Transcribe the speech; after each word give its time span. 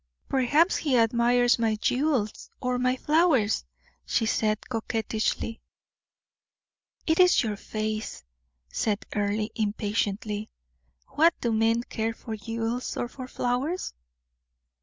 "Perhaps 0.27 0.77
he 0.77 0.97
admires 0.97 1.59
my 1.59 1.75
jewels 1.75 2.49
or 2.59 2.79
my 2.79 2.95
flowers," 2.95 3.63
she 4.03 4.25
said, 4.25 4.67
coquettishly. 4.67 5.61
"It 7.05 7.19
is 7.19 7.43
your 7.43 7.55
face," 7.55 8.23
said 8.67 9.05
Earle, 9.15 9.47
impatiently. 9.53 10.49
"What 11.09 11.35
do 11.39 11.51
men 11.51 11.83
care 11.83 12.13
for 12.15 12.35
jewels 12.35 12.97
or 12.97 13.07
for 13.07 13.27
flowers?" 13.27 13.93